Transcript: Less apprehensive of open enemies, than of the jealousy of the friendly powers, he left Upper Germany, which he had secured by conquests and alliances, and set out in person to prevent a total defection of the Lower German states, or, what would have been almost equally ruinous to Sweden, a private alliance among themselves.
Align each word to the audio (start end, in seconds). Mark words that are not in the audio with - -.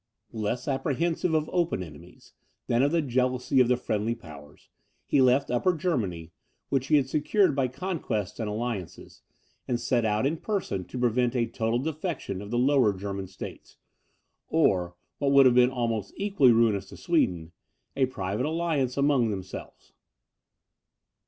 Less 0.33 0.67
apprehensive 0.67 1.35
of 1.35 1.47
open 1.53 1.83
enemies, 1.83 2.33
than 2.65 2.81
of 2.81 2.91
the 2.91 3.03
jealousy 3.03 3.59
of 3.61 3.67
the 3.67 3.77
friendly 3.77 4.15
powers, 4.15 4.67
he 5.05 5.21
left 5.21 5.51
Upper 5.51 5.75
Germany, 5.75 6.31
which 6.69 6.87
he 6.87 6.95
had 6.95 7.07
secured 7.07 7.55
by 7.55 7.67
conquests 7.67 8.39
and 8.39 8.49
alliances, 8.49 9.21
and 9.67 9.79
set 9.79 10.03
out 10.03 10.25
in 10.25 10.37
person 10.37 10.85
to 10.85 10.97
prevent 10.97 11.35
a 11.35 11.45
total 11.45 11.77
defection 11.77 12.41
of 12.41 12.49
the 12.49 12.57
Lower 12.57 12.93
German 12.93 13.27
states, 13.27 13.77
or, 14.47 14.95
what 15.19 15.31
would 15.33 15.45
have 15.45 15.53
been 15.53 15.69
almost 15.69 16.15
equally 16.17 16.51
ruinous 16.51 16.89
to 16.89 16.97
Sweden, 16.97 17.51
a 17.95 18.07
private 18.07 18.47
alliance 18.47 18.97
among 18.97 19.29
themselves. 19.29 19.93